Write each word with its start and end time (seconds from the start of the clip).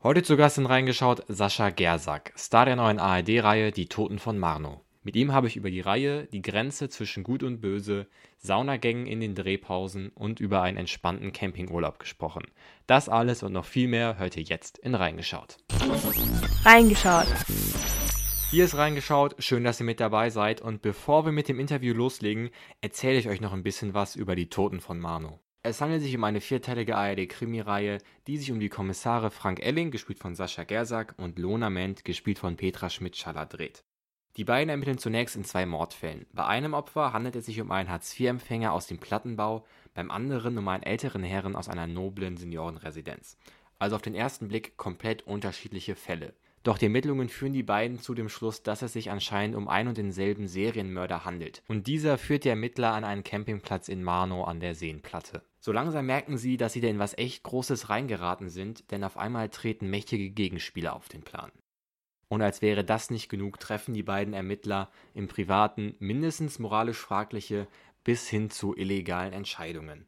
Heute 0.00 0.22
zu 0.22 0.36
Gast 0.36 0.58
in 0.58 0.66
reingeschaut 0.66 1.24
Sascha 1.26 1.70
Gersack, 1.70 2.32
Star 2.38 2.66
der 2.66 2.76
neuen 2.76 3.00
ARD-Reihe 3.00 3.72
Die 3.72 3.88
Toten 3.88 4.20
von 4.20 4.38
Marno. 4.38 4.84
Mit 5.02 5.16
ihm 5.16 5.32
habe 5.32 5.48
ich 5.48 5.56
über 5.56 5.72
die 5.72 5.80
Reihe, 5.80 6.26
die 6.26 6.40
Grenze 6.40 6.88
zwischen 6.88 7.24
Gut 7.24 7.42
und 7.42 7.60
Böse, 7.60 8.06
Saunagängen 8.36 9.08
in 9.08 9.18
den 9.18 9.34
Drehpausen 9.34 10.10
und 10.10 10.38
über 10.38 10.62
einen 10.62 10.76
entspannten 10.76 11.32
Campingurlaub 11.32 11.98
gesprochen. 11.98 12.44
Das 12.86 13.08
alles 13.08 13.42
und 13.42 13.52
noch 13.52 13.64
viel 13.64 13.88
mehr 13.88 14.20
hört 14.20 14.36
ihr 14.36 14.44
jetzt 14.44 14.78
in 14.78 14.94
Reingeschaut. 14.94 15.56
Reingeschaut. 16.64 17.26
Hier 18.52 18.66
ist 18.66 18.76
reingeschaut, 18.76 19.34
schön, 19.40 19.64
dass 19.64 19.80
ihr 19.80 19.86
mit 19.86 19.98
dabei 19.98 20.30
seid 20.30 20.60
und 20.60 20.80
bevor 20.80 21.24
wir 21.24 21.32
mit 21.32 21.48
dem 21.48 21.58
Interview 21.58 21.92
loslegen, 21.92 22.50
erzähle 22.80 23.18
ich 23.18 23.28
euch 23.28 23.40
noch 23.40 23.52
ein 23.52 23.64
bisschen 23.64 23.94
was 23.94 24.14
über 24.14 24.36
die 24.36 24.48
Toten 24.48 24.80
von 24.80 25.00
Marno. 25.00 25.40
Es 25.62 25.80
handelt 25.80 26.02
sich 26.02 26.16
um 26.16 26.24
eine 26.24 26.40
vierteilige 26.40 26.96
ARD-Krimireihe, 26.96 27.98
die 28.26 28.38
sich 28.38 28.52
um 28.52 28.60
die 28.60 28.68
Kommissare 28.68 29.30
Frank 29.30 29.60
Elling, 29.60 29.90
gespielt 29.90 30.20
von 30.20 30.34
Sascha 30.34 30.64
Gersack, 30.64 31.14
und 31.18 31.38
Lona 31.38 31.68
Ment, 31.68 32.04
gespielt 32.04 32.38
von 32.38 32.56
Petra 32.56 32.88
Schmidt-Schaller, 32.88 33.44
dreht. 33.44 33.82
Die 34.36 34.44
beiden 34.44 34.68
ermitteln 34.68 34.98
zunächst 34.98 35.34
in 35.34 35.44
zwei 35.44 35.66
Mordfällen. 35.66 36.26
Bei 36.32 36.46
einem 36.46 36.74
Opfer 36.74 37.12
handelt 37.12 37.34
es 37.34 37.46
sich 37.46 37.60
um 37.60 37.72
einen 37.72 37.88
Hartz-IV-Empfänger 37.88 38.72
aus 38.72 38.86
dem 38.86 38.98
Plattenbau, 38.98 39.66
beim 39.94 40.12
anderen 40.12 40.56
um 40.56 40.68
einen 40.68 40.84
älteren 40.84 41.24
Herren 41.24 41.56
aus 41.56 41.68
einer 41.68 41.88
noblen 41.88 42.36
Seniorenresidenz. 42.36 43.36
Also 43.80 43.96
auf 43.96 44.02
den 44.02 44.14
ersten 44.14 44.46
Blick 44.46 44.76
komplett 44.76 45.22
unterschiedliche 45.22 45.96
Fälle. 45.96 46.34
Doch 46.62 46.78
die 46.78 46.86
Ermittlungen 46.86 47.28
führen 47.28 47.52
die 47.52 47.62
beiden 47.62 47.98
zu 47.98 48.14
dem 48.14 48.28
Schluss, 48.28 48.62
dass 48.62 48.82
es 48.82 48.92
sich 48.92 49.10
anscheinend 49.10 49.56
um 49.56 49.68
ein 49.68 49.88
und 49.88 49.96
denselben 49.96 50.46
Serienmörder 50.46 51.24
handelt. 51.24 51.62
Und 51.66 51.86
dieser 51.86 52.18
führt 52.18 52.44
die 52.44 52.50
Ermittler 52.50 52.92
an 52.92 53.04
einen 53.04 53.24
Campingplatz 53.24 53.88
in 53.88 54.04
Marnow 54.04 54.46
an 54.46 54.60
der 54.60 54.74
Seenplatte. 54.74 55.42
So 55.60 55.72
langsam 55.72 56.06
merken 56.06 56.38
sie, 56.38 56.56
dass 56.56 56.72
sie 56.72 56.80
da 56.80 56.88
in 56.88 56.98
was 56.98 57.16
echt 57.18 57.42
Großes 57.42 57.90
reingeraten 57.90 58.48
sind, 58.48 58.90
denn 58.90 59.04
auf 59.04 59.16
einmal 59.16 59.48
treten 59.48 59.90
mächtige 59.90 60.30
Gegenspieler 60.30 60.94
auf 60.94 61.08
den 61.08 61.22
Plan. 61.22 61.50
Und 62.28 62.42
als 62.42 62.62
wäre 62.62 62.84
das 62.84 63.10
nicht 63.10 63.28
genug, 63.28 63.58
treffen 63.58 63.94
die 63.94 64.02
beiden 64.02 64.34
Ermittler 64.34 64.90
im 65.14 65.28
Privaten 65.28 65.96
mindestens 65.98 66.58
moralisch 66.58 66.98
fragliche 66.98 67.66
bis 68.04 68.28
hin 68.28 68.50
zu 68.50 68.76
illegalen 68.76 69.32
Entscheidungen. 69.32 70.06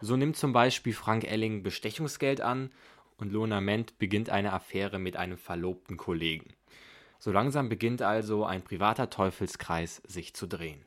So 0.00 0.16
nimmt 0.16 0.36
zum 0.36 0.52
Beispiel 0.52 0.92
Frank 0.92 1.24
Elling 1.24 1.62
Bestechungsgeld 1.62 2.40
an 2.40 2.70
und 3.16 3.32
Lona 3.32 3.60
Ment 3.60 3.98
beginnt 3.98 4.30
eine 4.30 4.52
Affäre 4.52 4.98
mit 4.98 5.16
einem 5.16 5.38
verlobten 5.38 5.96
Kollegen. 5.96 6.54
So 7.18 7.30
langsam 7.30 7.68
beginnt 7.68 8.02
also 8.02 8.44
ein 8.44 8.62
privater 8.62 9.08
Teufelskreis 9.08 10.02
sich 10.06 10.34
zu 10.34 10.46
drehen. 10.46 10.84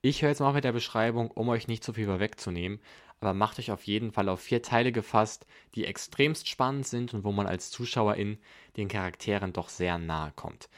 Ich 0.00 0.22
höre 0.22 0.30
jetzt 0.30 0.40
mal 0.40 0.52
mit 0.52 0.64
der 0.64 0.72
Beschreibung, 0.72 1.30
um 1.30 1.48
euch 1.48 1.68
nicht 1.68 1.84
zu 1.84 1.92
viel 1.92 2.06
vorwegzunehmen, 2.06 2.80
aber 3.20 3.34
macht 3.34 3.58
euch 3.58 3.70
auf 3.70 3.84
jeden 3.84 4.12
Fall 4.12 4.28
auf 4.28 4.40
vier 4.40 4.62
Teile 4.62 4.92
gefasst, 4.92 5.46
die 5.74 5.84
extremst 5.84 6.48
spannend 6.48 6.86
sind 6.86 7.14
und 7.14 7.24
wo 7.24 7.32
man 7.32 7.46
als 7.46 7.70
Zuschauerin 7.70 8.38
den 8.76 8.88
Charakteren 8.88 9.52
doch 9.52 9.68
sehr 9.68 9.98
nahe 9.98 10.32
kommt. 10.36 10.68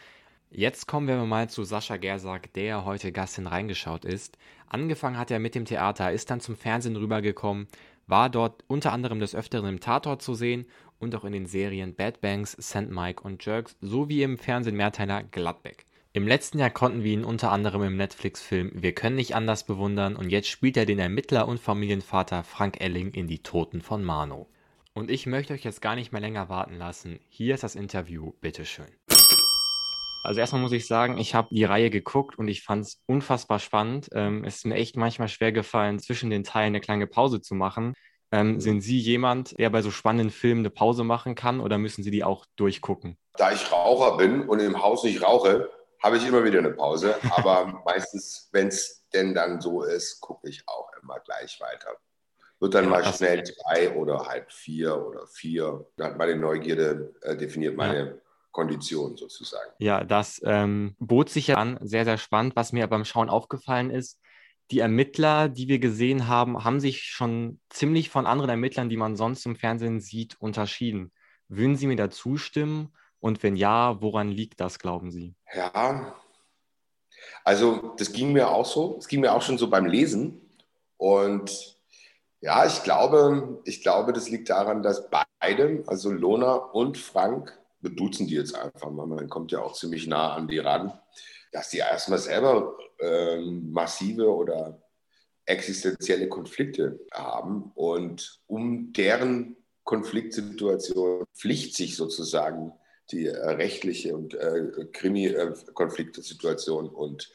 Jetzt 0.50 0.86
kommen 0.86 1.06
wir 1.06 1.16
mal 1.24 1.48
zu 1.48 1.62
Sascha 1.62 1.96
Gersack, 1.96 2.52
der 2.54 2.84
heute 2.84 3.12
Gast 3.12 3.38
in 3.38 3.46
reingeschaut 3.46 4.04
ist. 4.04 4.36
Angefangen 4.66 5.16
hat 5.16 5.30
er 5.30 5.38
mit 5.38 5.54
dem 5.54 5.64
Theater, 5.64 6.12
ist 6.12 6.28
dann 6.30 6.40
zum 6.40 6.56
Fernsehen 6.56 6.96
rübergekommen, 6.96 7.68
war 8.08 8.28
dort 8.28 8.64
unter 8.66 8.92
anderem 8.92 9.20
des 9.20 9.34
Öfteren 9.34 9.68
im 9.68 9.80
Tatort 9.80 10.22
zu 10.22 10.34
sehen 10.34 10.66
und 10.98 11.14
auch 11.14 11.24
in 11.24 11.32
den 11.32 11.46
Serien 11.46 11.94
Bad 11.94 12.20
Banks, 12.20 12.56
St. 12.60 12.90
Mike 12.90 13.22
und 13.22 13.44
Jerks 13.44 13.76
sowie 13.80 14.24
im 14.24 14.38
Fernsehen 14.38 14.76
Mehrteiler 14.76 15.22
Gladbeck. 15.22 15.86
Im 16.12 16.26
letzten 16.26 16.58
Jahr 16.58 16.70
konnten 16.70 17.04
wir 17.04 17.12
ihn 17.12 17.22
unter 17.22 17.52
anderem 17.52 17.84
im 17.84 17.96
Netflix-Film 17.96 18.72
Wir 18.74 18.92
können 18.92 19.14
nicht 19.14 19.36
anders 19.36 19.62
bewundern 19.62 20.16
und 20.16 20.28
jetzt 20.28 20.48
spielt 20.48 20.76
er 20.76 20.84
den 20.84 20.98
Ermittler 20.98 21.46
und 21.46 21.60
Familienvater 21.60 22.42
Frank 22.42 22.80
Elling 22.80 23.12
in 23.12 23.28
Die 23.28 23.44
Toten 23.44 23.80
von 23.80 24.02
Marno. 24.02 24.48
Und 24.92 25.08
ich 25.08 25.26
möchte 25.26 25.54
euch 25.54 25.62
jetzt 25.62 25.80
gar 25.80 25.94
nicht 25.94 26.10
mehr 26.10 26.20
länger 26.20 26.48
warten 26.48 26.74
lassen. 26.74 27.20
Hier 27.28 27.54
ist 27.54 27.62
das 27.62 27.76
Interview, 27.76 28.32
bitteschön. 28.40 28.88
Also 30.24 30.40
erstmal 30.40 30.60
muss 30.60 30.72
ich 30.72 30.88
sagen, 30.88 31.16
ich 31.16 31.36
habe 31.36 31.54
die 31.54 31.62
Reihe 31.62 31.90
geguckt 31.90 32.36
und 32.36 32.48
ich 32.48 32.64
fand 32.64 32.86
es 32.86 33.00
unfassbar 33.06 33.60
spannend. 33.60 34.08
Ähm, 34.12 34.42
es 34.42 34.56
ist 34.56 34.66
mir 34.66 34.74
echt 34.74 34.96
manchmal 34.96 35.28
schwer 35.28 35.52
gefallen, 35.52 36.00
zwischen 36.00 36.28
den 36.28 36.42
Teilen 36.42 36.74
eine 36.74 36.80
kleine 36.80 37.06
Pause 37.06 37.40
zu 37.40 37.54
machen. 37.54 37.94
Ähm, 38.32 38.58
sind 38.58 38.80
Sie 38.80 38.98
jemand, 38.98 39.56
der 39.60 39.70
bei 39.70 39.80
so 39.80 39.92
spannenden 39.92 40.30
Filmen 40.30 40.62
eine 40.62 40.70
Pause 40.70 41.04
machen 41.04 41.36
kann 41.36 41.60
oder 41.60 41.78
müssen 41.78 42.02
Sie 42.02 42.10
die 42.10 42.24
auch 42.24 42.46
durchgucken? 42.56 43.16
Da 43.36 43.52
ich 43.52 43.70
Raucher 43.70 44.16
bin 44.16 44.48
und 44.48 44.58
im 44.58 44.82
Haus 44.82 45.04
nicht 45.04 45.22
rauche, 45.22 45.70
habe 46.02 46.16
ich 46.16 46.26
immer 46.26 46.44
wieder 46.44 46.58
eine 46.58 46.72
Pause. 46.72 47.16
Aber 47.30 47.82
meistens, 47.84 48.48
wenn 48.52 48.68
es 48.68 49.06
denn 49.12 49.34
dann 49.34 49.60
so 49.60 49.82
ist, 49.82 50.20
gucke 50.20 50.48
ich 50.48 50.62
auch 50.66 50.90
immer 51.02 51.20
gleich 51.20 51.60
weiter. 51.60 51.96
Wird 52.60 52.74
dann 52.74 52.84
ja, 52.84 52.90
mal 52.90 53.04
schnell 53.04 53.42
drei 53.42 53.94
oder 53.94 54.26
halb 54.26 54.52
vier 54.52 55.06
oder 55.06 55.26
vier. 55.26 55.86
Da 55.96 56.06
hat 56.06 56.18
meine 56.18 56.36
Neugierde 56.36 57.14
äh, 57.22 57.36
definiert 57.36 57.76
meine 57.76 58.06
ja. 58.06 58.14
Kondition 58.50 59.16
sozusagen. 59.16 59.70
Ja, 59.78 60.04
das 60.04 60.40
ähm, 60.44 60.94
bot 60.98 61.30
sich 61.30 61.46
ja 61.48 61.56
an, 61.56 61.78
sehr, 61.82 62.04
sehr 62.04 62.18
spannend. 62.18 62.56
Was 62.56 62.72
mir 62.72 62.86
beim 62.86 63.04
Schauen 63.04 63.30
aufgefallen 63.30 63.90
ist, 63.90 64.20
die 64.70 64.80
Ermittler, 64.80 65.48
die 65.48 65.68
wir 65.68 65.78
gesehen 65.78 66.28
haben, 66.28 66.62
haben 66.62 66.80
sich 66.80 67.02
schon 67.02 67.60
ziemlich 67.70 68.10
von 68.10 68.26
anderen 68.26 68.50
Ermittlern, 68.50 68.88
die 68.88 68.96
man 68.96 69.16
sonst 69.16 69.44
im 69.46 69.56
Fernsehen 69.56 70.00
sieht, 70.00 70.40
unterschieden. 70.40 71.12
Würden 71.48 71.76
Sie 71.76 71.88
mir 71.88 71.96
da 71.96 72.10
zustimmen? 72.10 72.94
Und 73.20 73.42
wenn 73.42 73.56
ja, 73.56 74.00
woran 74.00 74.30
liegt 74.30 74.60
das, 74.60 74.78
glauben 74.78 75.10
Sie? 75.10 75.34
Ja, 75.54 76.14
also 77.44 77.94
das 77.96 78.12
ging 78.12 78.32
mir 78.32 78.50
auch 78.50 78.66
so. 78.66 78.96
Es 78.98 79.08
ging 79.08 79.20
mir 79.20 79.32
auch 79.32 79.42
schon 79.42 79.58
so 79.58 79.68
beim 79.68 79.86
Lesen. 79.86 80.40
Und 80.96 81.78
ja, 82.40 82.66
ich 82.66 82.82
glaube, 82.82 83.60
ich 83.64 83.82
glaube, 83.82 84.12
das 84.12 84.30
liegt 84.30 84.48
daran, 84.48 84.82
dass 84.82 85.08
beide, 85.10 85.82
also 85.86 86.10
Lona 86.10 86.54
und 86.54 86.96
Frank, 86.96 87.58
wir 87.80 87.90
duzen 87.90 88.26
die 88.26 88.34
jetzt 88.34 88.54
einfach 88.54 88.90
mal, 88.90 89.06
man 89.06 89.28
kommt 89.28 89.52
ja 89.52 89.60
auch 89.60 89.74
ziemlich 89.74 90.06
nah 90.06 90.34
an 90.34 90.48
die 90.48 90.58
ran, 90.58 90.92
dass 91.52 91.70
die 91.70 91.78
erstmal 91.78 92.18
selber 92.18 92.76
äh, 92.98 93.40
massive 93.40 94.34
oder 94.34 94.80
existenzielle 95.46 96.28
Konflikte 96.28 97.00
haben 97.12 97.72
und 97.74 98.40
um 98.46 98.92
deren 98.92 99.56
Konfliktsituation 99.84 101.24
pflicht 101.34 101.74
sich 101.74 101.96
sozusagen 101.96 102.72
die 103.12 103.26
äh, 103.26 103.50
rechtliche 103.50 104.16
und 104.16 104.34
äh, 104.34 104.86
Krimi-Konfliktsituation. 104.92 106.86
Äh, 106.86 106.88
und 106.88 107.32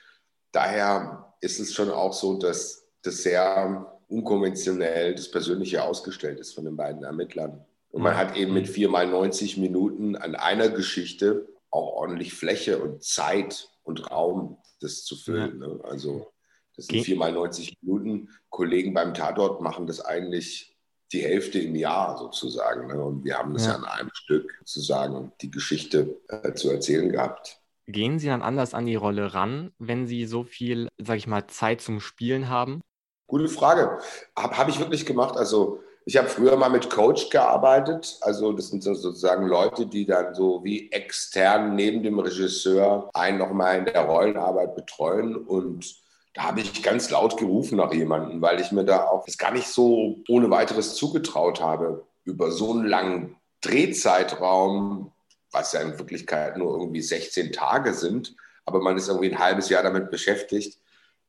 daher 0.51 1.33
ist 1.41 1.59
es 1.59 1.73
schon 1.73 1.89
auch 1.89 2.13
so, 2.13 2.37
dass 2.37 2.87
das 3.01 3.23
sehr 3.23 3.99
unkonventionell 4.07 5.15
das 5.15 5.29
Persönliche 5.31 5.83
ausgestellt 5.83 6.39
ist 6.39 6.53
von 6.53 6.65
den 6.65 6.77
beiden 6.77 7.03
Ermittlern. 7.03 7.65
Und 7.89 8.01
man 8.01 8.17
hat 8.17 8.35
eben 8.35 8.53
mit 8.53 8.67
vier 8.67 8.89
mal 8.89 9.07
90 9.07 9.57
Minuten 9.57 10.15
an 10.15 10.35
einer 10.35 10.69
Geschichte 10.69 11.47
auch 11.71 11.93
ordentlich 11.93 12.33
Fläche 12.33 12.79
und 12.79 13.03
Zeit 13.03 13.69
und 13.83 14.11
Raum, 14.11 14.57
das 14.81 15.03
zu 15.03 15.15
füllen. 15.15 15.59
Ne? 15.59 15.79
Also 15.83 16.31
das 16.75 16.87
sind 16.87 17.03
vier 17.03 17.15
mal 17.15 17.31
90 17.31 17.77
Minuten. 17.81 18.29
Kollegen 18.49 18.93
beim 18.93 19.13
Tatort 19.13 19.61
machen 19.61 19.87
das 19.87 20.01
eigentlich 20.01 20.74
die 21.11 21.21
Hälfte 21.21 21.59
im 21.59 21.75
Jahr 21.75 22.17
sozusagen. 22.17 22.87
Ne? 22.87 23.03
Und 23.03 23.23
wir 23.23 23.37
haben 23.37 23.53
das 23.53 23.65
ja. 23.65 23.71
ja 23.71 23.77
an 23.77 23.85
einem 23.85 24.09
Stück 24.13 24.51
sozusagen 24.59 25.31
die 25.41 25.51
Geschichte 25.51 26.19
äh, 26.27 26.53
zu 26.53 26.69
erzählen 26.69 27.11
gehabt. 27.11 27.59
Gehen 27.87 28.17
Sie 28.17 28.27
dann 28.27 28.41
anders 28.41 28.73
an 28.73 28.85
die 28.85 28.95
Rolle 28.95 29.33
ran, 29.33 29.71
wenn 29.77 30.07
Sie 30.07 30.25
so 30.25 30.43
viel, 30.43 30.87
sag 30.97 31.17
ich 31.17 31.27
mal, 31.27 31.45
Zeit 31.47 31.81
zum 31.81 31.99
Spielen 31.99 32.49
haben? 32.49 32.81
Gute 33.27 33.47
Frage. 33.47 33.99
Habe 34.37 34.57
hab 34.57 34.69
ich 34.69 34.79
wirklich 34.79 35.05
gemacht. 35.05 35.37
Also 35.37 35.81
ich 36.05 36.17
habe 36.17 36.27
früher 36.27 36.55
mal 36.55 36.69
mit 36.69 36.89
Coach 36.89 37.29
gearbeitet. 37.29 38.17
Also 38.21 38.53
das 38.53 38.69
sind 38.69 38.83
sozusagen 38.83 39.47
Leute, 39.47 39.85
die 39.85 40.05
dann 40.05 40.33
so 40.33 40.63
wie 40.63 40.91
extern 40.91 41.75
neben 41.75 42.03
dem 42.03 42.19
Regisseur 42.19 43.09
einen 43.13 43.37
nochmal 43.37 43.79
in 43.79 43.85
der 43.85 44.05
Rollenarbeit 44.05 44.75
betreuen. 44.75 45.35
Und 45.35 45.95
da 46.35 46.43
habe 46.43 46.59
ich 46.59 46.83
ganz 46.83 47.09
laut 47.09 47.37
gerufen 47.37 47.77
nach 47.77 47.93
jemandem, 47.93 48.41
weil 48.41 48.59
ich 48.59 48.71
mir 48.73 48.83
da 48.83 49.07
auch 49.07 49.25
das 49.25 49.37
gar 49.37 49.51
nicht 49.51 49.67
so 49.67 50.17
ohne 50.27 50.49
weiteres 50.49 50.93
zugetraut 50.95 51.61
habe, 51.61 52.05
über 52.25 52.51
so 52.51 52.73
einen 52.73 52.85
langen 52.85 53.37
Drehzeitraum, 53.61 55.11
was 55.51 55.71
ja 55.71 55.79
in 55.79 55.97
Wirklichkeit 55.97 56.57
nur 56.57 56.77
irgendwie 56.77 57.01
16 57.01 57.53
Tage 57.53 57.93
sind, 57.93 58.35
aber 58.65 58.81
man 58.81 58.97
ist 58.97 59.07
irgendwie 59.07 59.31
ein 59.31 59.39
halbes 59.39 59.69
Jahr 59.69 59.81
damit 59.81 60.11
beschäftigt, 60.11 60.77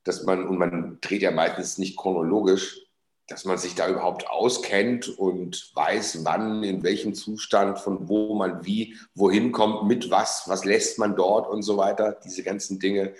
dass 0.02 0.24
man, 0.24 0.46
und 0.46 0.58
man 0.58 0.98
dreht 1.00 1.22
ja 1.22 1.30
meistens 1.30 1.78
nicht 1.78 1.96
chronologisch, 1.96 2.80
dass 3.28 3.44
man 3.44 3.58
sich 3.58 3.76
da 3.76 3.88
überhaupt 3.88 4.28
auskennt 4.28 5.08
und 5.08 5.70
weiß, 5.74 6.24
wann, 6.24 6.64
in 6.64 6.82
welchem 6.82 7.14
Zustand, 7.14 7.78
von 7.78 8.08
wo 8.08 8.34
man 8.34 8.64
wie, 8.64 8.96
wohin 9.14 9.52
kommt, 9.52 9.86
mit 9.86 10.10
was, 10.10 10.44
was 10.46 10.64
lässt 10.64 10.98
man 10.98 11.14
dort 11.14 11.48
und 11.48 11.62
so 11.62 11.76
weiter, 11.76 12.18
diese 12.24 12.42
ganzen 12.42 12.80
Dinge. 12.80 13.14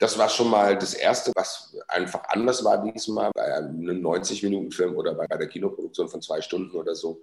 Das 0.00 0.16
war 0.16 0.30
schon 0.30 0.48
mal 0.48 0.78
das 0.78 0.94
Erste, 0.94 1.30
was 1.36 1.76
einfach 1.86 2.22
anders 2.28 2.64
war 2.64 2.82
diesmal. 2.82 3.30
Bei 3.34 3.54
einem 3.54 4.02
90-Minuten-Film 4.02 4.96
oder 4.96 5.14
bei 5.14 5.26
der 5.26 5.46
Kinoproduktion 5.46 6.08
von 6.08 6.22
zwei 6.22 6.40
Stunden 6.40 6.74
oder 6.74 6.94
so, 6.94 7.20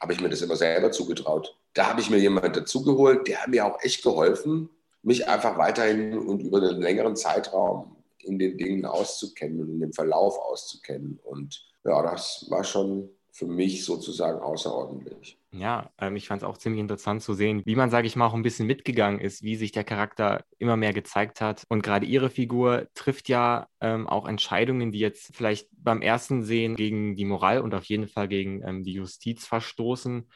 habe 0.00 0.12
ich 0.12 0.20
mir 0.20 0.28
das 0.28 0.40
immer 0.40 0.54
selber 0.54 0.92
zugetraut. 0.92 1.58
Da 1.74 1.88
habe 1.88 2.00
ich 2.00 2.10
mir 2.10 2.18
jemanden 2.18 2.52
dazugeholt, 2.52 3.26
der 3.26 3.42
hat 3.42 3.48
mir 3.48 3.66
auch 3.66 3.82
echt 3.82 4.04
geholfen, 4.04 4.70
mich 5.02 5.26
einfach 5.26 5.58
weiterhin 5.58 6.16
und 6.16 6.38
über 6.38 6.58
einen 6.58 6.80
längeren 6.80 7.16
Zeitraum 7.16 7.96
in 8.18 8.38
den 8.38 8.56
Dingen 8.56 8.86
auszukennen 8.86 9.60
und 9.60 9.70
in 9.70 9.80
dem 9.80 9.92
Verlauf 9.92 10.38
auszukennen. 10.38 11.18
Und 11.24 11.66
ja, 11.84 12.02
das 12.02 12.46
war 12.50 12.62
schon 12.62 13.10
für 13.32 13.46
mich 13.46 13.84
sozusagen 13.84 14.40
außerordentlich. 14.40 15.38
Ja, 15.52 15.90
ähm, 15.98 16.16
ich 16.16 16.28
fand 16.28 16.42
es 16.42 16.48
auch 16.48 16.58
ziemlich 16.58 16.80
interessant 16.80 17.22
zu 17.22 17.32
sehen, 17.32 17.62
wie 17.64 17.76
man, 17.76 17.90
sage 17.90 18.06
ich 18.06 18.14
mal, 18.14 18.26
auch 18.26 18.34
ein 18.34 18.42
bisschen 18.42 18.66
mitgegangen 18.66 19.20
ist, 19.20 19.42
wie 19.42 19.56
sich 19.56 19.72
der 19.72 19.84
Charakter 19.84 20.44
immer 20.58 20.76
mehr 20.76 20.92
gezeigt 20.92 21.40
hat. 21.40 21.64
Und 21.68 21.82
gerade 21.82 22.04
ihre 22.04 22.28
Figur 22.28 22.88
trifft 22.94 23.30
ja 23.30 23.68
ähm, 23.80 24.06
auch 24.06 24.28
Entscheidungen, 24.28 24.92
die 24.92 24.98
jetzt 24.98 25.34
vielleicht 25.34 25.68
beim 25.72 26.02
ersten 26.02 26.42
Sehen 26.42 26.76
gegen 26.76 27.16
die 27.16 27.24
Moral 27.24 27.60
und 27.62 27.74
auf 27.74 27.84
jeden 27.84 28.06
Fall 28.06 28.28
gegen 28.28 28.62
ähm, 28.66 28.84
die 28.84 28.92
Justiz 28.92 29.46
verstoßen. 29.46 30.28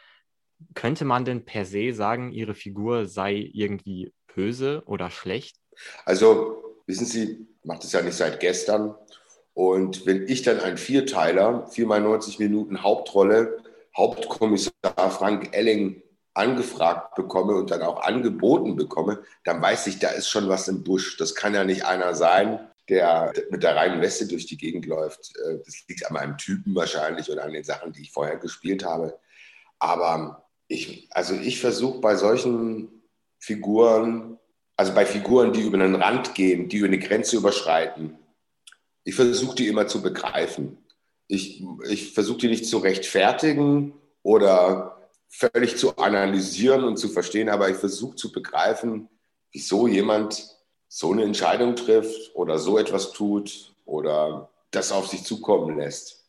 Könnte 0.73 1.05
man 1.05 1.27
denn 1.27 1.45
per 1.45 1.67
se 1.67 1.93
sagen, 1.93 2.33
ihre 2.33 2.55
Figur 2.55 3.07
sei 3.07 3.51
irgendwie 3.53 4.15
böse 4.35 4.83
oder 4.87 5.11
schlecht? 5.11 5.59
Also, 6.07 6.81
wissen 6.87 7.05
Sie, 7.05 7.47
macht 7.63 7.85
es 7.85 7.93
ja 7.93 8.01
nicht 8.01 8.17
seit 8.17 8.41
gestern. 8.41 8.95
Und 9.57 10.05
wenn 10.05 10.29
ich 10.29 10.43
dann 10.43 10.61
einen 10.61 10.77
Vierteiler, 10.77 11.67
viermal 11.69 12.03
90 12.03 12.39
Minuten 12.39 12.83
Hauptrolle, 12.83 13.57
Hauptkommissar 13.97 15.11
Frank 15.11 15.57
Elling 15.57 16.03
angefragt 16.35 17.15
bekomme 17.15 17.55
und 17.55 17.71
dann 17.71 17.81
auch 17.81 18.03
angeboten 18.03 18.77
bekomme, 18.77 19.23
dann 19.45 19.63
weiß 19.63 19.87
ich, 19.87 19.99
da 19.99 20.11
ist 20.11 20.29
schon 20.29 20.51
was 20.51 20.69
im 20.69 20.85
Busch. 20.85 21.17
Das 21.17 21.35
kann 21.35 21.55
ja 21.55 21.65
nicht 21.65 21.87
einer 21.87 22.15
sein, 22.15 22.69
der 22.91 23.33
mit 23.49 23.63
der 23.63 23.77
reinen 23.77 24.03
Weste 24.03 24.29
durch 24.29 24.45
die 24.45 24.59
Gegend 24.59 24.85
läuft. 24.85 25.35
Äh, 25.39 25.57
das 25.65 25.89
liegt 25.89 26.05
an 26.05 26.13
meinem 26.13 26.37
Typen 26.37 26.75
wahrscheinlich 26.75 27.31
oder 27.31 27.45
an 27.45 27.55
den 27.55 27.65
Sachen, 27.65 27.95
die 27.95 28.03
ich 28.03 28.13
vorher 28.13 28.37
gespielt 28.37 28.85
habe. 28.85 29.19
Aber 29.79 30.47
ich, 30.69 31.09
also 31.13 31.33
ich 31.33 31.63
versuche 31.63 32.01
bei 32.01 32.17
solchen 32.17 33.05
Figuren, 33.39 34.39
also 34.77 34.93
bei 34.93 35.07
Figuren, 35.07 35.55
die 35.55 35.63
über 35.63 35.79
einen 35.79 35.95
Rand 35.95 36.35
gehen, 36.35 36.69
die 36.69 36.77
über 36.77 36.89
eine 36.89 36.99
Grenze 36.99 37.39
überschreiten, 37.39 38.19
ich 39.07 39.15
versuche 39.15 39.55
die 39.55 39.69
immer 39.69 39.87
zu 39.87 40.03
begreifen 40.03 40.77
ich, 41.29 41.65
ich 41.89 42.13
versuche 42.13 42.39
die 42.39 42.49
nicht 42.49 42.67
zu 42.67 42.79
rechtfertigen 42.79 43.95
oder 44.23 45.11
völlig 45.29 45.77
zu 45.77 45.97
analysieren 45.97 46.85
und 46.85 46.99
zu 46.99 47.09
verstehen, 47.09 47.49
aber 47.49 47.69
ich 47.69 47.77
versuche 47.77 48.17
zu 48.17 48.33
begreifen, 48.33 49.09
wieso 49.53 49.87
jemand 49.87 50.57
so 50.89 51.13
eine 51.13 51.25
Entscheidung 51.25 51.75
trifft 51.75 52.35
oder 52.35 52.59
so 52.59 52.79
etwas 52.79 53.13
tut 53.13 53.75
oder 53.85 54.51
das 54.71 54.93
auf 54.93 55.09
sich 55.09 55.25
zukommen 55.25 55.77
lässt. 55.79 56.25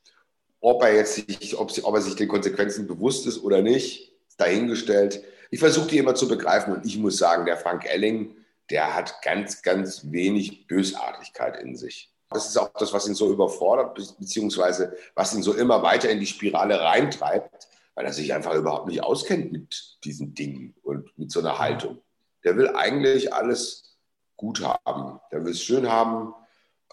Ob 0.59 0.81
er 0.81 0.95
jetzt 0.95 1.15
sich, 1.15 1.57
ob, 1.57 1.71
ob 1.83 1.95
er 1.95 2.01
sich 2.01 2.15
den 2.15 2.27
Konsequenzen 2.27 2.87
bewusst 2.87 3.27
ist 3.27 3.43
oder 3.43 3.61
nicht, 3.61 4.13
dahingestellt. 4.37 5.23
Ich 5.51 5.59
versuche 5.59 5.87
die 5.87 5.97
immer 5.99 6.15
zu 6.15 6.27
begreifen 6.27 6.73
und 6.73 6.85
ich 6.85 6.97
muss 6.97 7.17
sagen, 7.17 7.45
der 7.45 7.57
Frank 7.57 7.85
Elling, 7.85 8.35
der 8.69 8.95
hat 8.95 9.21
ganz, 9.21 9.61
ganz 9.61 10.11
wenig 10.11 10.67
Bösartigkeit 10.67 11.61
in 11.61 11.75
sich. 11.75 12.11
Das 12.29 12.47
ist 12.47 12.57
auch 12.57 12.69
das, 12.77 12.91
was 12.91 13.07
ihn 13.07 13.15
so 13.15 13.31
überfordert, 13.31 13.95
beziehungsweise 14.19 14.95
was 15.15 15.33
ihn 15.33 15.43
so 15.43 15.53
immer 15.53 15.81
weiter 15.81 16.09
in 16.09 16.19
die 16.19 16.27
Spirale 16.27 16.79
reintreibt, 16.79 17.67
weil 17.95 18.05
er 18.05 18.13
sich 18.13 18.33
einfach 18.33 18.53
überhaupt 18.53 18.87
nicht 18.87 19.01
auskennt 19.01 19.51
mit 19.51 19.97
diesen 20.03 20.33
Dingen 20.33 20.75
und 20.83 21.17
mit 21.17 21.31
so 21.31 21.39
einer 21.39 21.57
Haltung. 21.57 22.01
Der 22.43 22.57
will 22.57 22.69
eigentlich 22.69 23.33
alles 23.33 23.97
gut 24.35 24.61
haben. 24.61 25.19
Der 25.31 25.43
will 25.43 25.51
es 25.51 25.63
schön 25.63 25.89
haben 25.89 26.33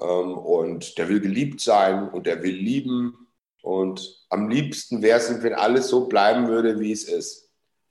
ähm, 0.00 0.36
und 0.38 0.98
der 0.98 1.08
will 1.08 1.20
geliebt 1.20 1.60
sein 1.60 2.08
und 2.08 2.26
der 2.26 2.42
will 2.42 2.54
lieben. 2.54 3.28
Und 3.62 4.25
am 4.31 4.48
liebsten 4.48 5.02
wäre 5.02 5.19
es, 5.19 5.42
wenn 5.42 5.54
alles 5.54 5.88
so 5.88 6.06
bleiben 6.06 6.48
würde, 6.48 6.81
wie 6.81 6.92
es 6.92 7.04
ist. 7.04 7.44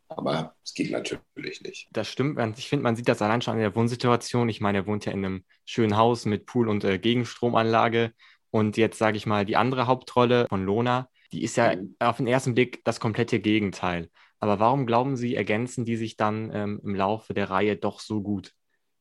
Aber 0.09 0.55
es 0.63 0.73
geht 0.73 0.91
natürlich 0.91 1.61
nicht. 1.61 1.87
Das 1.91 2.07
stimmt. 2.07 2.39
Ich 2.57 2.69
finde, 2.69 2.83
man 2.83 2.95
sieht 2.95 3.07
das 3.07 3.21
allein 3.21 3.41
schon 3.41 3.55
in 3.55 3.61
der 3.61 3.75
Wohnsituation. 3.75 4.49
Ich 4.49 4.61
meine, 4.61 4.79
er 4.79 4.87
wohnt 4.87 5.05
ja 5.05 5.11
in 5.11 5.25
einem 5.25 5.45
schönen 5.65 5.97
Haus 5.97 6.25
mit 6.25 6.45
Pool 6.45 6.69
und 6.69 6.83
äh, 6.83 6.99
Gegenstromanlage. 6.99 8.11
Und 8.51 8.77
jetzt 8.77 8.99
sage 8.99 9.17
ich 9.17 9.25
mal, 9.25 9.45
die 9.45 9.55
andere 9.55 9.87
Hauptrolle 9.87 10.45
von 10.47 10.63
Lona, 10.63 11.09
die 11.31 11.43
ist 11.43 11.57
ja 11.57 11.75
mhm. 11.75 11.95
auf 11.99 12.17
den 12.17 12.27
ersten 12.27 12.53
Blick 12.53 12.83
das 12.83 12.99
komplette 12.99 13.39
Gegenteil. 13.39 14.09
Aber 14.39 14.59
warum 14.59 14.85
glauben 14.85 15.15
Sie, 15.15 15.35
ergänzen 15.35 15.85
die 15.85 15.95
sich 15.95 16.17
dann 16.17 16.51
ähm, 16.53 16.81
im 16.83 16.95
Laufe 16.95 17.33
der 17.33 17.49
Reihe 17.49 17.77
doch 17.77 17.99
so 17.99 18.21
gut? 18.21 18.53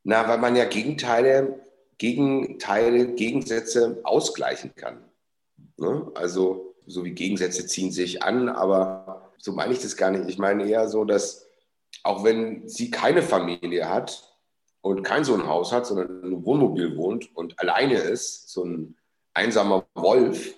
Na, 0.04 0.26
weil 0.28 0.38
man 0.38 0.56
ja 0.56 0.64
Gegenteile, 0.64 1.60
Gegenteile, 1.98 3.14
Gegensätze 3.14 4.00
ausgleichen 4.04 4.74
kann. 4.74 5.04
Ne? 5.76 6.10
Also, 6.14 6.74
so 6.86 7.04
wie 7.04 7.12
Gegensätze 7.12 7.66
ziehen 7.66 7.92
sich 7.92 8.22
an, 8.22 8.48
aber 8.48 9.21
so 9.42 9.52
meine 9.52 9.72
ich 9.72 9.80
das 9.80 9.96
gar 9.96 10.12
nicht. 10.12 10.28
Ich 10.28 10.38
meine 10.38 10.68
eher 10.68 10.88
so, 10.88 11.04
dass 11.04 11.46
auch 12.04 12.22
wenn 12.22 12.68
sie 12.68 12.90
keine 12.90 13.22
Familie 13.22 13.88
hat 13.88 14.32
und 14.80 15.02
kein 15.02 15.24
so 15.24 15.34
ein 15.34 15.48
Haus 15.48 15.72
hat, 15.72 15.84
sondern 15.84 16.20
in 16.20 16.26
einem 16.26 16.46
Wohnmobil 16.46 16.96
wohnt 16.96 17.34
und 17.36 17.58
alleine 17.58 17.96
ist, 17.96 18.48
so 18.50 18.64
ein 18.64 18.96
einsamer 19.34 19.84
Wolf, 19.94 20.54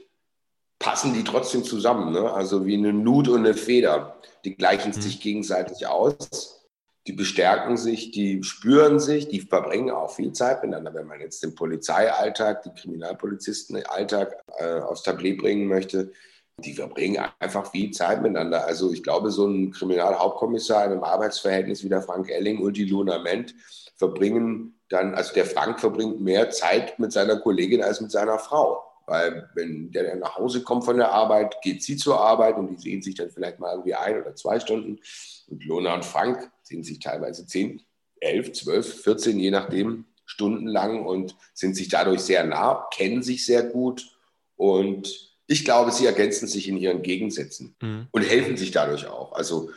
passen 0.79 1.15
die 1.15 1.25
trotzdem 1.25 1.65
zusammen. 1.65 2.13
Ne? 2.13 2.31
Also 2.31 2.67
wie 2.67 2.77
eine 2.77 2.93
Nut 2.93 3.27
und 3.29 3.41
eine 3.41 3.55
Feder. 3.55 4.21
Die 4.45 4.55
gleichen 4.55 4.91
mhm. 4.95 5.01
sich 5.01 5.21
gegenseitig 5.21 5.87
aus. 5.87 6.61
Die 7.07 7.13
bestärken 7.13 7.79
sich, 7.79 8.11
die 8.11 8.43
spüren 8.43 8.99
sich, 8.99 9.29
die 9.29 9.41
verbringen 9.41 9.91
auch 9.91 10.15
viel 10.15 10.33
Zeit 10.33 10.63
miteinander. 10.63 10.93
Wenn 10.93 11.07
man 11.07 11.21
jetzt 11.21 11.43
den 11.43 11.55
Polizeialltag, 11.55 12.63
den 12.65 12.75
Kriminalpolizistenalltag 12.75 14.43
äh, 14.59 14.81
aufs 14.81 15.03
Tablet 15.03 15.39
bringen 15.39 15.69
möchte, 15.69 16.13
die 16.59 16.73
verbringen 16.73 17.25
einfach 17.39 17.71
viel 17.71 17.91
Zeit 17.91 18.23
miteinander. 18.23 18.65
Also 18.67 18.93
ich 18.93 19.03
glaube, 19.03 19.31
so 19.31 19.47
ein 19.47 19.73
Kriminalhauptkommissar 19.73 20.85
in 20.85 20.93
einem 20.93 21.05
Arbeitsverhältnis 21.05 21.83
wie 21.85 21.89
der 21.89 22.03
Frank 22.03 22.31
Elling 22.31 22.61
und 22.61 22.77
die 22.77 22.85
Luna 22.85 23.19
Ment 23.19 23.55
verbringen 23.97 24.79
dann, 24.89 25.15
also 25.15 25.35
der 25.35 25.47
Frank 25.47 25.81
verbringt 25.81 26.21
mehr 26.21 26.51
Zeit 26.51 26.99
mit 26.99 27.13
seiner 27.13 27.37
Kollegin 27.37 27.83
als 27.83 28.01
mit 28.01 28.11
seiner 28.11 28.39
Frau. 28.39 28.83
Weil 29.07 29.51
wenn 29.55 29.91
der 29.91 30.17
nach 30.17 30.37
Hause 30.37 30.63
kommt 30.63 30.85
von 30.85 30.97
der 30.97 31.11
Arbeit, 31.13 31.61
geht 31.63 31.83
sie 31.83 31.97
zur 31.97 32.21
Arbeit 32.21 32.57
und 32.57 32.69
die 32.69 32.79
sehen 32.79 33.03
sich 33.03 33.15
dann 33.15 33.31
vielleicht 33.31 33.59
mal 33.59 33.73
irgendwie 33.73 33.95
ein 33.95 34.21
oder 34.21 34.35
zwei 34.35 34.61
Stunden. 34.61 35.01
Und 35.49 35.65
Lona 35.65 35.95
und 35.95 36.05
Frank 36.05 36.51
sehen 36.63 36.85
sich 36.85 37.01
teilweise 37.01 37.47
zehn, 37.47 37.83
elf, 38.21 38.53
zwölf, 38.53 39.03
14, 39.03 39.39
je 39.39 39.51
nachdem, 39.51 40.07
Stunden 40.25 40.67
lang 40.67 41.05
und 41.05 41.37
sind 41.53 41.77
sich 41.77 41.89
dadurch 41.89 42.21
sehr 42.21 42.45
nah, 42.45 42.89
kennen 42.95 43.23
sich 43.23 43.45
sehr 43.45 43.63
gut 43.63 44.17
und 44.57 45.34
ich 45.47 45.65
glaube, 45.65 45.91
sie 45.93 46.07
ergänzen 46.07 46.49
sich 46.49 46.69
in 46.69 46.77
ihren 46.77 47.03
Gegensätzen 47.03 47.77
mhm. 47.81 48.09
und 48.11 48.23
helfen 48.23 48.57
sich 48.57 48.71
dadurch 48.71 49.07
auch. 49.07 49.33
Also 49.33 49.71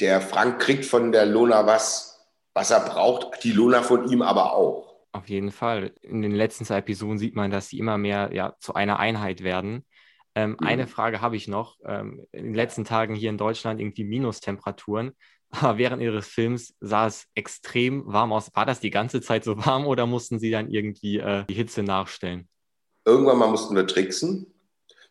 der 0.00 0.20
Frank 0.20 0.60
kriegt 0.60 0.84
von 0.84 1.12
der 1.12 1.26
Lona 1.26 1.66
was, 1.66 2.20
was 2.54 2.70
er 2.70 2.80
braucht, 2.80 3.44
die 3.44 3.52
Lona 3.52 3.82
von 3.82 4.10
ihm 4.10 4.22
aber 4.22 4.54
auch. 4.54 4.92
Auf 5.12 5.28
jeden 5.28 5.50
Fall. 5.50 5.92
In 6.00 6.22
den 6.22 6.32
letzten 6.32 6.64
zwei 6.64 6.78
Episoden 6.78 7.18
sieht 7.18 7.36
man, 7.36 7.50
dass 7.50 7.68
sie 7.68 7.78
immer 7.78 7.98
mehr 7.98 8.30
ja, 8.32 8.54
zu 8.58 8.74
einer 8.74 8.98
Einheit 8.98 9.42
werden. 9.42 9.84
Ähm, 10.34 10.52
mhm. 10.52 10.66
Eine 10.66 10.86
Frage 10.86 11.20
habe 11.20 11.36
ich 11.36 11.48
noch. 11.48 11.76
Ähm, 11.84 12.26
in 12.32 12.44
den 12.44 12.54
letzten 12.54 12.84
Tagen 12.84 13.14
hier 13.14 13.28
in 13.28 13.36
Deutschland 13.36 13.80
irgendwie 13.80 14.04
Minustemperaturen. 14.04 15.12
Aber 15.50 15.76
während 15.76 16.02
ihres 16.02 16.26
Films 16.28 16.74
sah 16.80 17.06
es 17.06 17.26
extrem 17.34 18.06
warm 18.06 18.32
aus. 18.32 18.50
War 18.54 18.64
das 18.64 18.80
die 18.80 18.88
ganze 18.88 19.20
Zeit 19.20 19.44
so 19.44 19.58
warm 19.58 19.86
oder 19.86 20.06
mussten 20.06 20.38
sie 20.38 20.50
dann 20.50 20.70
irgendwie 20.70 21.18
äh, 21.18 21.44
die 21.44 21.54
Hitze 21.54 21.82
nachstellen? 21.82 22.48
Irgendwann 23.04 23.36
mal 23.36 23.48
mussten 23.48 23.76
wir 23.76 23.86
tricksen. 23.86 24.51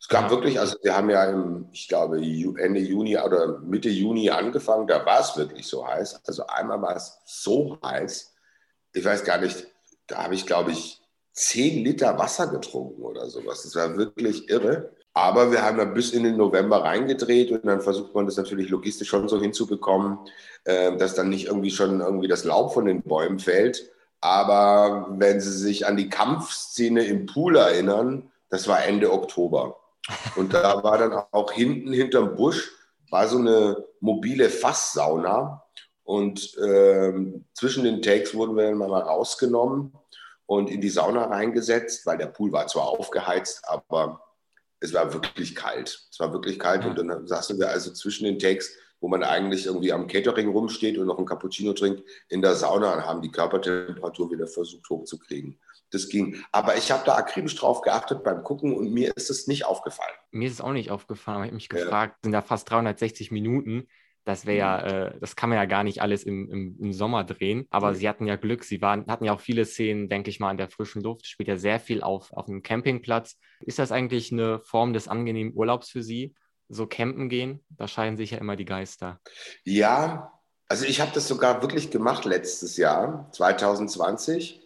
Es 0.01 0.07
gab 0.07 0.31
wirklich, 0.31 0.59
also 0.59 0.77
wir 0.81 0.97
haben 0.97 1.11
ja 1.11 1.25
im, 1.25 1.67
ich 1.71 1.87
glaube, 1.87 2.17
Ende 2.17 2.79
Juni 2.79 3.17
oder 3.19 3.59
Mitte 3.59 3.87
Juni 3.87 4.31
angefangen, 4.31 4.87
da 4.87 5.05
war 5.05 5.19
es 5.19 5.37
wirklich 5.37 5.67
so 5.67 5.87
heiß. 5.87 6.21
Also 6.25 6.47
einmal 6.47 6.81
war 6.81 6.95
es 6.95 7.19
so 7.25 7.77
heiß, 7.85 8.33
ich 8.93 9.05
weiß 9.05 9.23
gar 9.23 9.37
nicht, 9.37 9.67
da 10.07 10.23
habe 10.23 10.33
ich, 10.33 10.47
glaube 10.47 10.71
ich, 10.71 11.01
zehn 11.33 11.83
Liter 11.83 12.17
Wasser 12.17 12.47
getrunken 12.47 13.03
oder 13.03 13.29
sowas. 13.29 13.61
Das 13.61 13.75
war 13.75 13.95
wirklich 13.95 14.49
irre. 14.49 14.91
Aber 15.13 15.51
wir 15.51 15.61
haben 15.61 15.77
ja 15.77 15.85
bis 15.85 16.11
in 16.13 16.23
den 16.23 16.37
November 16.37 16.83
reingedreht 16.83 17.51
und 17.51 17.65
dann 17.65 17.81
versucht 17.81 18.15
man 18.15 18.25
das 18.25 18.37
natürlich 18.37 18.69
logistisch 18.69 19.09
schon 19.09 19.29
so 19.29 19.39
hinzubekommen, 19.39 20.17
äh, 20.63 20.95
dass 20.97 21.15
dann 21.15 21.29
nicht 21.29 21.47
irgendwie 21.47 21.71
schon 21.71 21.99
irgendwie 21.99 22.27
das 22.29 22.43
Laub 22.43 22.73
von 22.73 22.85
den 22.85 23.03
Bäumen 23.03 23.39
fällt. 23.39 23.91
Aber 24.21 25.07
wenn 25.11 25.41
Sie 25.41 25.51
sich 25.51 25.85
an 25.85 25.97
die 25.97 26.09
Kampfszene 26.09 27.03
im 27.05 27.25
Pool 27.27 27.57
erinnern, 27.57 28.31
das 28.49 28.67
war 28.67 28.83
Ende 28.83 29.11
Oktober. 29.11 29.80
Und 30.35 30.53
da 30.53 30.83
war 30.83 30.97
dann 30.97 31.13
auch 31.31 31.51
hinten 31.51 31.93
hinterm 31.93 32.35
Busch 32.35 32.71
war 33.11 33.27
so 33.27 33.37
eine 33.37 33.85
mobile 33.99 34.49
Fasssauna. 34.49 35.63
Und 36.03 36.57
ähm, 36.65 37.45
zwischen 37.53 37.83
den 37.83 38.01
Takes 38.01 38.33
wurden 38.33 38.55
wir 38.55 38.63
dann 38.63 38.77
mal 38.77 39.01
rausgenommen 39.01 39.93
und 40.45 40.69
in 40.69 40.81
die 40.81 40.89
Sauna 40.89 41.25
reingesetzt, 41.25 42.05
weil 42.05 42.17
der 42.17 42.27
Pool 42.27 42.51
war 42.51 42.67
zwar 42.67 42.87
aufgeheizt, 42.87 43.63
aber 43.67 44.21
es 44.79 44.93
war 44.93 45.13
wirklich 45.13 45.55
kalt. 45.55 46.07
Es 46.09 46.19
war 46.19 46.33
wirklich 46.33 46.57
kalt. 46.57 46.85
Und 46.85 46.97
dann 46.97 47.27
saßen 47.27 47.59
wir 47.59 47.69
also 47.69 47.93
zwischen 47.93 48.25
den 48.25 48.39
Takes, 48.39 48.75
wo 48.99 49.07
man 49.07 49.23
eigentlich 49.23 49.67
irgendwie 49.67 49.93
am 49.93 50.07
Catering 50.07 50.49
rumsteht 50.49 50.97
und 50.97 51.07
noch 51.07 51.19
ein 51.19 51.25
Cappuccino 51.25 51.73
trinkt, 51.73 52.03
in 52.29 52.41
der 52.41 52.55
Sauna 52.55 52.95
und 52.95 53.05
haben 53.05 53.21
die 53.21 53.31
Körpertemperatur 53.31 54.31
wieder 54.31 54.47
versucht 54.47 54.89
hochzukriegen 54.89 55.59
das 55.91 56.09
ging. 56.09 56.43
Aber 56.51 56.77
ich 56.77 56.91
habe 56.91 57.03
da 57.05 57.15
akribisch 57.15 57.55
drauf 57.55 57.81
geachtet 57.81 58.23
beim 58.23 58.43
Gucken 58.43 58.75
und 58.75 58.91
mir 58.91 59.15
ist 59.15 59.29
es 59.29 59.47
nicht 59.47 59.65
aufgefallen. 59.65 60.13
Mir 60.31 60.47
ist 60.47 60.55
es 60.55 60.61
auch 60.61 60.73
nicht 60.73 60.91
aufgefallen, 60.91 61.37
aber 61.37 61.45
ich 61.45 61.49
habe 61.49 61.55
mich 61.55 61.69
gefragt, 61.69 62.15
ja. 62.17 62.19
sind 62.23 62.31
da 62.31 62.41
fast 62.41 62.69
360 62.69 63.31
Minuten? 63.31 63.87
Das 64.23 64.45
wäre 64.45 64.57
ja, 64.57 64.77
mhm. 64.77 65.15
äh, 65.15 65.19
das 65.19 65.35
kann 65.35 65.49
man 65.49 65.57
ja 65.57 65.65
gar 65.65 65.83
nicht 65.83 66.01
alles 66.01 66.23
im, 66.23 66.49
im, 66.49 66.77
im 66.79 66.93
Sommer 66.93 67.23
drehen. 67.23 67.65
Aber 67.71 67.91
mhm. 67.91 67.95
sie 67.95 68.07
hatten 68.07 68.27
ja 68.27 68.35
Glück. 68.35 68.63
Sie 68.63 68.81
waren, 68.81 69.07
hatten 69.07 69.25
ja 69.25 69.33
auch 69.33 69.39
viele 69.39 69.65
Szenen, 69.65 70.09
denke 70.09 70.29
ich 70.29 70.39
mal, 70.39 70.51
in 70.51 70.57
der 70.57 70.69
frischen 70.69 71.01
Luft. 71.01 71.25
Spielt 71.25 71.49
ja 71.49 71.57
sehr 71.57 71.79
viel 71.79 72.03
auf, 72.03 72.31
auf 72.33 72.47
einem 72.47 72.61
Campingplatz. 72.61 73.37
Ist 73.61 73.79
das 73.79 73.91
eigentlich 73.91 74.31
eine 74.31 74.59
Form 74.59 74.93
des 74.93 75.07
angenehmen 75.07 75.53
Urlaubs 75.55 75.89
für 75.89 76.03
Sie? 76.03 76.35
so 76.71 76.87
campen 76.87 77.29
gehen? 77.29 77.63
Da 77.69 77.87
scheiden 77.87 78.17
sich 78.17 78.31
ja 78.31 78.37
immer 78.37 78.55
die 78.55 78.65
Geister. 78.65 79.19
Ja, 79.63 80.31
also 80.67 80.85
ich 80.85 81.01
habe 81.01 81.11
das 81.13 81.27
sogar 81.27 81.61
wirklich 81.61 81.91
gemacht 81.91 82.25
letztes 82.25 82.77
Jahr, 82.77 83.29
2020, 83.33 84.60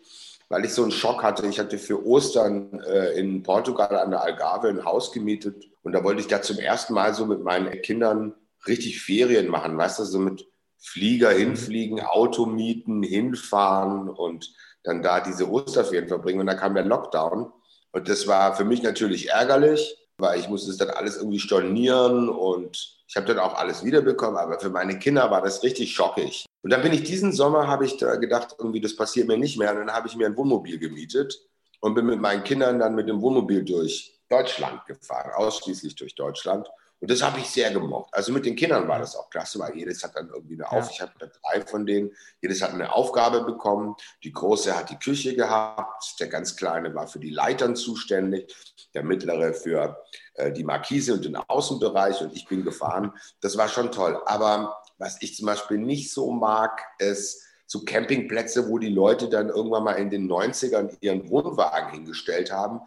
weil 0.49 0.65
ich 0.65 0.73
so 0.73 0.83
einen 0.83 0.91
Schock 0.91 1.23
hatte. 1.23 1.45
Ich 1.47 1.59
hatte 1.59 1.77
für 1.77 2.05
Ostern 2.05 2.79
äh, 2.81 3.19
in 3.19 3.43
Portugal 3.43 3.97
an 3.97 4.11
der 4.11 4.21
Algarve 4.21 4.69
ein 4.69 4.85
Haus 4.85 5.11
gemietet 5.11 5.65
und 5.83 5.93
da 5.93 6.03
wollte 6.03 6.21
ich 6.21 6.27
da 6.27 6.41
zum 6.41 6.57
ersten 6.57 6.93
Mal 6.93 7.13
so 7.13 7.25
mit 7.25 7.41
meinen 7.41 7.81
Kindern 7.81 8.33
richtig 8.67 9.01
Ferien 9.01 9.47
machen, 9.47 9.77
weißt 9.77 9.99
du, 9.99 10.03
so 10.03 10.19
mit 10.19 10.45
Flieger 10.77 11.33
mhm. 11.33 11.37
hinfliegen, 11.37 11.99
Auto 11.99 12.45
mieten, 12.45 13.03
hinfahren 13.03 14.09
und 14.09 14.53
dann 14.83 15.01
da 15.01 15.19
diese 15.19 15.49
Osterferien 15.49 16.07
verbringen. 16.07 16.39
Und 16.41 16.47
da 16.47 16.53
kam 16.53 16.75
der 16.75 16.85
Lockdown. 16.85 17.51
Und 17.91 18.09
das 18.09 18.27
war 18.27 18.55
für 18.55 18.65
mich 18.65 18.83
natürlich 18.83 19.29
ärgerlich, 19.29 19.97
weil 20.17 20.39
ich 20.39 20.49
musste 20.49 20.71
es 20.71 20.77
dann 20.77 20.89
alles 20.89 21.17
irgendwie 21.17 21.39
stornieren 21.39 22.29
und 22.29 22.95
ich 23.07 23.15
habe 23.15 23.27
dann 23.27 23.39
auch 23.39 23.55
alles 23.55 23.83
wiederbekommen. 23.83 24.37
Aber 24.37 24.59
für 24.59 24.69
meine 24.69 24.97
Kinder 24.97 25.29
war 25.31 25.41
das 25.41 25.63
richtig 25.63 25.93
schockig. 25.93 26.45
Und 26.63 26.71
dann 26.71 26.81
bin 26.81 26.93
ich 26.93 27.03
diesen 27.03 27.31
Sommer, 27.31 27.67
habe 27.67 27.85
ich 27.85 27.97
da 27.97 28.15
gedacht, 28.15 28.55
irgendwie 28.57 28.81
das 28.81 28.95
passiert 28.95 29.27
mir 29.27 29.37
nicht 29.37 29.57
mehr. 29.57 29.71
Und 29.71 29.85
dann 29.85 29.91
habe 29.91 30.07
ich 30.07 30.15
mir 30.15 30.25
ein 30.27 30.37
Wohnmobil 30.37 30.79
gemietet 30.79 31.39
und 31.81 31.93
bin 31.93 32.05
mit 32.05 32.19
meinen 32.19 32.43
Kindern 32.43 32.79
dann 32.79 32.95
mit 32.95 33.07
dem 33.07 33.21
Wohnmobil 33.21 33.63
durch 33.63 34.14
Deutschland 34.29 34.85
gefahren, 34.85 35.31
ausschließlich 35.35 35.95
durch 35.95 36.15
Deutschland. 36.15 36.69
Und 37.01 37.11
das 37.11 37.21
habe 37.21 37.39
ich 37.39 37.49
sehr 37.49 37.71
gemocht. 37.71 38.09
Also 38.13 38.31
mit 38.31 38.45
den 38.45 38.55
Kindern 38.55 38.87
war 38.87 38.99
das 38.99 39.15
auch 39.15 39.29
klasse, 39.29 39.59
weil 39.59 39.75
jedes 39.75 40.03
hat 40.03 40.15
dann 40.15 40.29
irgendwie 40.29 40.55
eine 40.55 40.71
Aufgabe, 40.71 40.91
ich 40.91 41.01
habe 41.01 41.31
drei 41.43 41.61
von 41.61 41.85
denen, 41.85 42.11
jedes 42.41 42.61
hat 42.61 42.73
eine 42.73 42.93
Aufgabe 42.95 43.43
bekommen. 43.43 43.95
Die 44.23 44.31
Große 44.31 44.75
hat 44.75 44.89
die 44.89 44.97
Küche 44.97 45.35
gehabt, 45.35 46.19
der 46.19 46.27
ganz 46.27 46.55
Kleine 46.55 46.95
war 46.95 47.07
für 47.07 47.19
die 47.19 47.29
Leitern 47.29 47.75
zuständig, 47.75 48.55
der 48.93 49.03
Mittlere 49.03 49.53
für 49.53 50.03
äh, 50.35 50.51
die 50.51 50.63
Markise 50.63 51.13
und 51.13 51.25
den 51.25 51.35
Außenbereich 51.35 52.21
und 52.21 52.33
ich 52.33 52.47
bin 52.47 52.63
gefahren. 52.63 53.13
Das 53.41 53.57
war 53.57 53.67
schon 53.67 53.91
toll. 53.91 54.21
Aber 54.25 54.81
was 54.97 55.21
ich 55.21 55.35
zum 55.35 55.47
Beispiel 55.47 55.77
nicht 55.77 56.11
so 56.13 56.31
mag, 56.31 56.81
ist 56.97 57.43
so 57.67 57.83
Campingplätze, 57.83 58.69
wo 58.69 58.77
die 58.77 58.89
Leute 58.89 59.27
dann 59.27 59.49
irgendwann 59.49 59.83
mal 59.83 59.93
in 59.93 60.09
den 60.09 60.31
90ern 60.31 60.95
ihren 61.01 61.29
Wohnwagen 61.29 61.91
hingestellt 61.91 62.51
haben, 62.51 62.81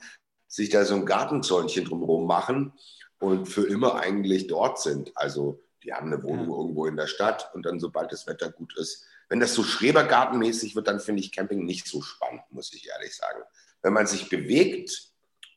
sich 0.48 0.70
da 0.70 0.84
so 0.84 0.94
ein 0.94 1.06
Gartenzäunchen 1.06 1.84
drumherum 1.84 2.26
machen 2.26 2.72
und 3.20 3.46
für 3.46 3.66
immer 3.66 3.96
eigentlich 3.96 4.46
dort 4.46 4.80
sind. 4.80 5.12
Also 5.14 5.62
die 5.84 5.92
haben 5.92 6.12
eine 6.12 6.22
Wohnung 6.22 6.50
ja. 6.50 6.56
irgendwo 6.56 6.86
in 6.86 6.96
der 6.96 7.06
Stadt 7.06 7.50
und 7.54 7.64
dann, 7.64 7.78
sobald 7.78 8.10
das 8.10 8.26
Wetter 8.26 8.50
gut 8.50 8.76
ist, 8.76 9.04
wenn 9.28 9.40
das 9.40 9.54
so 9.54 9.62
schrebergartenmäßig 9.62 10.74
wird, 10.74 10.88
dann 10.88 11.00
finde 11.00 11.20
ich 11.20 11.32
Camping 11.32 11.64
nicht 11.64 11.86
so 11.86 12.00
spannend, 12.00 12.42
muss 12.50 12.72
ich 12.72 12.88
ehrlich 12.88 13.14
sagen. 13.14 13.42
Wenn 13.82 13.92
man 13.92 14.06
sich 14.06 14.28
bewegt 14.28 15.12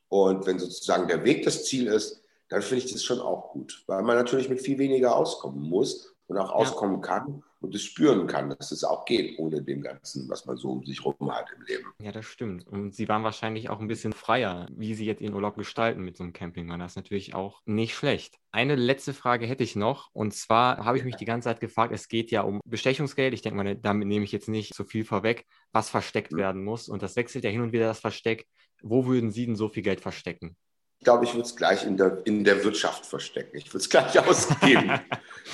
und 0.08 0.46
wenn 0.46 0.58
sozusagen 0.58 1.08
der 1.08 1.24
Weg 1.24 1.44
das 1.44 1.64
Ziel 1.64 1.86
ist, 1.86 2.22
dann 2.48 2.60
finde 2.60 2.84
ich 2.84 2.92
das 2.92 3.02
schon 3.02 3.20
auch 3.20 3.50
gut, 3.52 3.82
weil 3.86 4.02
man 4.02 4.16
natürlich 4.16 4.50
mit 4.50 4.60
viel 4.60 4.78
weniger 4.78 5.16
auskommen 5.16 5.68
muss 5.70 6.11
und 6.32 6.38
auch 6.38 6.50
auskommen 6.50 7.02
ja. 7.02 7.08
kann 7.08 7.42
und 7.60 7.74
es 7.74 7.82
spüren 7.82 8.26
kann, 8.26 8.50
dass 8.50 8.72
es 8.72 8.84
auch 8.84 9.04
geht, 9.04 9.38
ohne 9.38 9.62
dem 9.62 9.82
Ganzen, 9.82 10.28
was 10.28 10.46
man 10.46 10.56
so 10.56 10.72
um 10.72 10.84
sich 10.84 11.04
rum 11.04 11.30
hat 11.30 11.46
im 11.54 11.62
Leben. 11.66 11.92
Ja, 12.00 12.10
das 12.10 12.24
stimmt. 12.24 12.66
Und 12.66 12.94
Sie 12.94 13.08
waren 13.08 13.22
wahrscheinlich 13.22 13.68
auch 13.68 13.80
ein 13.80 13.86
bisschen 13.86 14.12
freier, 14.12 14.66
wie 14.72 14.94
Sie 14.94 15.04
jetzt 15.04 15.20
Ihren 15.20 15.34
Urlaub 15.34 15.56
gestalten 15.56 16.02
mit 16.02 16.16
so 16.16 16.24
einem 16.24 16.32
Campingmann. 16.32 16.80
Das 16.80 16.92
ist 16.92 16.96
natürlich 16.96 17.34
auch 17.34 17.60
nicht 17.66 17.94
schlecht. 17.94 18.38
Eine 18.50 18.74
letzte 18.74 19.12
Frage 19.12 19.46
hätte 19.46 19.62
ich 19.62 19.76
noch. 19.76 20.08
Und 20.12 20.32
zwar 20.32 20.78
habe 20.84 20.96
ich 20.96 21.04
mich 21.04 21.16
die 21.16 21.26
ganze 21.26 21.50
Zeit 21.50 21.60
gefragt, 21.60 21.92
es 21.92 22.08
geht 22.08 22.30
ja 22.30 22.42
um 22.42 22.60
Bestechungsgeld. 22.64 23.34
Ich 23.34 23.42
denke 23.42 23.62
mal, 23.62 23.76
damit 23.76 24.08
nehme 24.08 24.24
ich 24.24 24.32
jetzt 24.32 24.48
nicht 24.48 24.74
so 24.74 24.84
viel 24.84 25.04
vorweg, 25.04 25.46
was 25.70 25.90
versteckt 25.90 26.32
mhm. 26.32 26.38
werden 26.38 26.64
muss. 26.64 26.88
Und 26.88 27.02
das 27.02 27.14
wechselt 27.16 27.44
ja 27.44 27.50
hin 27.50 27.60
und 27.60 27.72
wieder 27.72 27.86
das 27.86 28.00
Versteck. 28.00 28.46
Wo 28.82 29.06
würden 29.06 29.30
Sie 29.30 29.46
denn 29.46 29.56
so 29.56 29.68
viel 29.68 29.82
Geld 29.82 30.00
verstecken? 30.00 30.56
Ich 31.02 31.04
glaube, 31.04 31.24
ich 31.24 31.34
würde 31.34 31.48
es 31.48 31.56
gleich 31.56 31.84
in 31.84 31.96
der, 31.96 32.24
in 32.26 32.44
der 32.44 32.62
Wirtschaft 32.62 33.04
verstecken. 33.06 33.56
Ich 33.56 33.66
würde 33.70 33.78
es 33.78 33.90
gleich 33.90 34.16
ausgeben. 34.24 35.00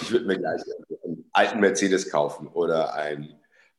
ich 0.02 0.12
würde 0.12 0.26
mir 0.26 0.37
gleich 0.37 0.61
alten 1.33 1.61
Mercedes 1.61 2.11
kaufen 2.11 2.49
oder 2.49 2.93
ein, 2.93 3.35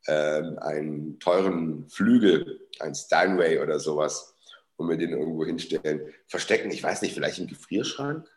ähm, 0.07 0.57
einen 0.61 1.19
teuren 1.19 1.87
Flügel, 1.87 2.67
ein 2.79 2.95
Steinway 2.95 3.59
oder 3.59 3.79
sowas 3.79 4.35
und 4.77 4.87
mir 4.87 4.97
den 4.97 5.11
irgendwo 5.11 5.45
hinstellen. 5.45 6.11
Verstecken, 6.25 6.71
ich 6.71 6.81
weiß 6.81 7.03
nicht, 7.03 7.13
vielleicht 7.13 7.37
im 7.37 7.45
Gefrierschrank 7.45 8.27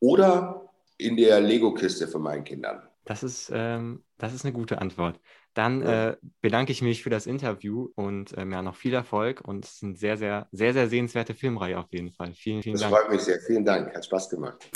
oder 0.00 0.68
in 0.98 1.16
der 1.16 1.40
Lego-Kiste 1.40 2.08
von 2.08 2.22
meinen 2.22 2.42
Kindern. 2.42 2.82
Das 3.04 3.22
ist, 3.22 3.52
ähm, 3.54 4.02
das 4.18 4.34
ist 4.34 4.44
eine 4.44 4.52
gute 4.52 4.80
Antwort. 4.80 5.20
Dann 5.54 5.82
äh, 5.82 6.16
bedanke 6.40 6.72
ich 6.72 6.82
mich 6.82 7.02
für 7.02 7.10
das 7.10 7.26
Interview 7.26 7.88
und 7.94 8.36
ähm, 8.36 8.52
ja, 8.52 8.60
noch 8.60 8.74
viel 8.74 8.92
Erfolg. 8.92 9.40
Und 9.46 9.64
es 9.64 9.74
ist 9.74 9.84
eine 9.84 9.96
sehr, 9.96 10.16
sehr, 10.16 10.48
sehr, 10.50 10.72
sehr 10.72 10.88
sehenswerte 10.88 11.34
Filmreihe 11.34 11.78
auf 11.78 11.92
jeden 11.92 12.10
Fall. 12.10 12.34
Vielen, 12.34 12.62
vielen 12.62 12.74
das 12.74 12.82
Dank. 12.82 12.92
Das 12.92 13.02
freut 13.02 13.12
mich 13.12 13.20
sehr. 13.22 13.40
Vielen 13.40 13.64
Dank. 13.64 13.94
Hat 13.94 14.04
Spaß 14.04 14.30
gemacht. 14.30 14.68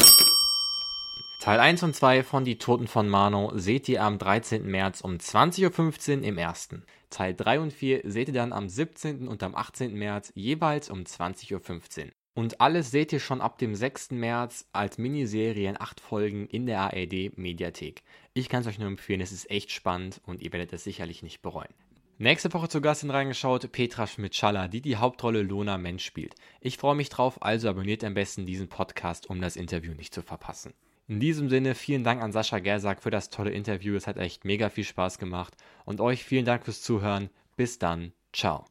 Teil 1.40 1.60
1 1.60 1.82
und 1.82 1.94
2 1.94 2.22
von 2.24 2.44
Die 2.44 2.58
Toten 2.58 2.86
von 2.86 3.08
Mano 3.08 3.52
seht 3.54 3.88
ihr 3.88 4.02
am 4.02 4.18
13. 4.18 4.66
März 4.66 5.00
um 5.00 5.14
20.15 5.14 6.18
Uhr 6.18 6.24
im 6.24 6.36
ersten. 6.36 6.84
Teil 7.10 7.34
3 7.34 7.60
und 7.60 7.72
4 7.72 8.02
seht 8.04 8.28
ihr 8.28 8.34
dann 8.34 8.52
am 8.52 8.68
17. 8.68 9.26
und 9.26 9.42
am 9.42 9.54
18. 9.54 9.94
März 9.94 10.32
jeweils 10.34 10.90
um 10.90 11.00
20.15 11.00 11.54
Uhr. 11.54 12.10
Und 12.38 12.60
alles 12.60 12.92
seht 12.92 13.12
ihr 13.12 13.18
schon 13.18 13.40
ab 13.40 13.58
dem 13.58 13.74
6. 13.74 14.12
März 14.12 14.68
als 14.70 14.96
Miniserie 14.96 15.68
in 15.68 15.80
8 15.80 15.98
Folgen 15.98 16.46
in 16.46 16.66
der 16.66 16.78
ARD 16.82 17.36
Mediathek. 17.36 18.04
Ich 18.32 18.48
kann 18.48 18.60
es 18.60 18.68
euch 18.68 18.78
nur 18.78 18.86
empfehlen, 18.86 19.20
es 19.20 19.32
ist 19.32 19.50
echt 19.50 19.72
spannend 19.72 20.20
und 20.24 20.40
ihr 20.40 20.52
werdet 20.52 20.72
es 20.72 20.84
sicherlich 20.84 21.24
nicht 21.24 21.42
bereuen. 21.42 21.74
Nächste 22.18 22.54
Woche 22.54 22.68
zu 22.68 22.80
Gast 22.80 23.02
in 23.02 23.10
reingeschaut 23.10 23.72
Petra 23.72 24.06
Schmidt-Schaller, 24.06 24.68
die 24.68 24.80
die 24.80 24.98
Hauptrolle 24.98 25.42
Lona 25.42 25.78
Mensch 25.78 26.04
spielt. 26.04 26.36
Ich 26.60 26.76
freue 26.76 26.94
mich 26.94 27.08
drauf, 27.08 27.42
also 27.42 27.68
abonniert 27.68 28.04
am 28.04 28.14
besten 28.14 28.46
diesen 28.46 28.68
Podcast, 28.68 29.28
um 29.28 29.40
das 29.40 29.56
Interview 29.56 29.94
nicht 29.94 30.14
zu 30.14 30.22
verpassen. 30.22 30.74
In 31.08 31.18
diesem 31.18 31.48
Sinne, 31.48 31.74
vielen 31.74 32.04
Dank 32.04 32.22
an 32.22 32.30
Sascha 32.30 32.60
Gersack 32.60 33.02
für 33.02 33.10
das 33.10 33.30
tolle 33.30 33.50
Interview. 33.50 33.96
Es 33.96 34.06
hat 34.06 34.16
echt 34.16 34.44
mega 34.44 34.68
viel 34.68 34.84
Spaß 34.84 35.18
gemacht. 35.18 35.56
Und 35.84 36.00
euch 36.00 36.22
vielen 36.22 36.44
Dank 36.44 36.64
fürs 36.64 36.82
Zuhören. 36.82 37.30
Bis 37.56 37.80
dann. 37.80 38.12
Ciao. 38.32 38.64